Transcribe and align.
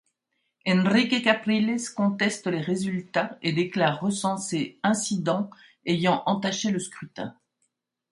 Henrique 0.65 1.23
Capriles 1.23 1.87
conteste 1.95 2.47
les 2.47 2.59
résultats 2.61 3.37
et 3.43 3.51
déclare 3.53 3.99
recenser 3.99 4.79
incidents 4.81 5.51
ayant 5.85 6.23
entaché 6.25 6.71
le 6.71 6.79
scrutin. 6.79 7.35